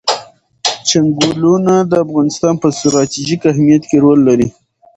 چنګلونه 0.87 1.73
د 1.89 1.93
افغانستان 2.05 2.53
په 2.61 2.67
ستراتیژیک 2.77 3.41
اهمیت 3.51 3.83
کې 3.89 3.97
رول 4.03 4.19
لري. 4.27 4.47